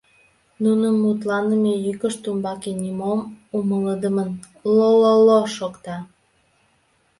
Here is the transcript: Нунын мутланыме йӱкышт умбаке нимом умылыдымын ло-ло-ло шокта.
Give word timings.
Нунын 0.63 0.95
мутланыме 1.03 1.73
йӱкышт 1.85 2.21
умбаке 2.29 2.71
нимом 2.81 3.19
умылыдымын 3.57 4.29
ло-ло-ло 4.75 5.39
шокта. 5.55 5.97